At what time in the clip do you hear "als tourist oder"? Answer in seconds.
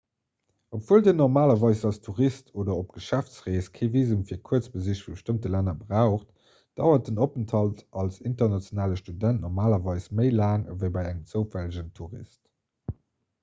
1.89-2.71